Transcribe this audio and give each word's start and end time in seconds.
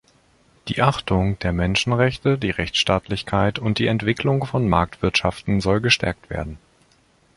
Die 0.67 0.81
Achtung 0.81 1.37
der 1.37 1.53
Menschenrechte, 1.53 2.39
die 2.39 2.49
Rechtsstaatlichkeit 2.49 3.59
und 3.59 3.77
die 3.77 3.85
Entwicklung 3.85 4.43
von 4.47 4.67
Marktwirtschaften 4.67 5.61
soll 5.61 5.79
gestärkt 5.79 6.31
werden. 6.31 6.57